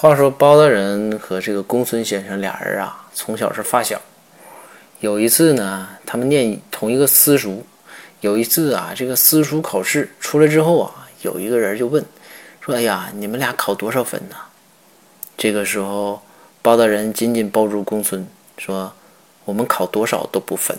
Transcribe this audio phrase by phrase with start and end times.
[0.00, 4.00] 话说包大人和这个公孙先生俩人啊从小是发小。
[5.00, 7.66] 有一次呢他们念同一个私塾。
[8.22, 12.02] 有一次啊这个私塾考试出来之后啊有一个人就问
[12.62, 14.36] 说哎呀你们俩考多少分呢？
[15.36, 16.22] 这个时候
[16.62, 18.26] 包大人紧紧抱住公孙
[18.56, 18.90] 说
[19.44, 20.74] 我们考多少都不分